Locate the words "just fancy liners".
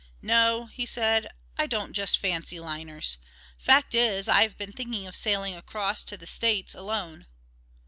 1.93-3.19